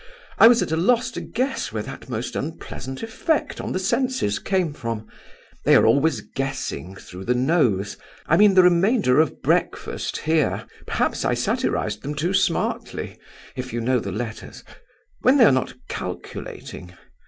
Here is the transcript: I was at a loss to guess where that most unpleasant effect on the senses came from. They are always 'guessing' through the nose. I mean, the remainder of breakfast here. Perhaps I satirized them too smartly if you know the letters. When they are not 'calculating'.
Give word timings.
I 0.39 0.47
was 0.47 0.63
at 0.63 0.71
a 0.71 0.75
loss 0.77 1.11
to 1.11 1.21
guess 1.21 1.71
where 1.71 1.83
that 1.83 2.09
most 2.09 2.35
unpleasant 2.35 3.03
effect 3.03 3.61
on 3.61 3.71
the 3.71 3.77
senses 3.77 4.39
came 4.39 4.73
from. 4.73 5.05
They 5.63 5.75
are 5.75 5.85
always 5.85 6.21
'guessing' 6.21 6.95
through 6.95 7.25
the 7.25 7.35
nose. 7.35 7.97
I 8.25 8.35
mean, 8.35 8.55
the 8.55 8.63
remainder 8.63 9.19
of 9.19 9.43
breakfast 9.43 10.17
here. 10.17 10.65
Perhaps 10.87 11.23
I 11.23 11.35
satirized 11.35 12.01
them 12.01 12.15
too 12.15 12.33
smartly 12.33 13.19
if 13.55 13.73
you 13.73 13.79
know 13.79 13.99
the 13.99 14.11
letters. 14.11 14.63
When 15.21 15.37
they 15.37 15.45
are 15.45 15.51
not 15.51 15.75
'calculating'. 15.87 16.95